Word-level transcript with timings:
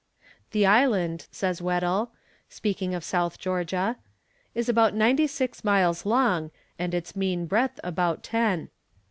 "The 0.49 0.65
island," 0.65 1.27
says 1.31 1.61
Weddell, 1.61 2.11
speaking 2.49 2.95
of 2.95 3.03
South 3.03 3.37
Georgia, 3.37 3.97
"is 4.55 4.67
about 4.67 4.95
ninety 4.95 5.27
six 5.27 5.63
miles 5.63 6.07
long, 6.07 6.49
and 6.79 6.95
its 6.95 7.15
mean 7.15 7.45
breadth 7.45 7.79
about 7.83 8.23
ten. 8.23 8.69